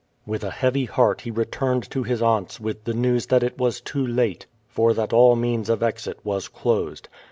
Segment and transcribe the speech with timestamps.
[0.25, 3.79] With a heavy heart he returned to his aunt's with the news that it was
[3.79, 7.07] too late, for that all means of exit was closed.